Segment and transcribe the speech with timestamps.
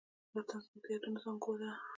[0.35, 1.69] وطن زموږ د یادونو زانګو ده.